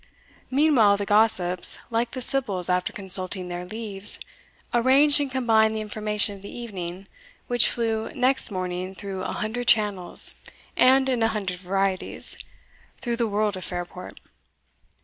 Meanwhile 0.49 0.97
the 0.97 1.05
gossips, 1.05 1.77
like 1.91 2.09
the 2.09 2.23
sibyls 2.23 2.69
after 2.69 2.91
consulting 2.91 3.49
their 3.49 3.65
leaves, 3.65 4.17
arranged 4.73 5.19
and 5.21 5.29
combined 5.29 5.75
the 5.75 5.81
information 5.81 6.35
of 6.35 6.41
the 6.41 6.49
evening, 6.49 7.05
which 7.45 7.69
flew 7.69 8.09
next 8.15 8.49
morning 8.49 8.95
through 8.95 9.21
a 9.21 9.31
hundred 9.33 9.67
channels, 9.67 10.41
and 10.75 11.07
in 11.07 11.21
a 11.21 11.27
hundred 11.27 11.59
varieties, 11.59 12.35
through 12.99 13.17
the 13.17 13.27
world 13.27 13.55
of 13.55 13.63
Fairport. 13.63 14.19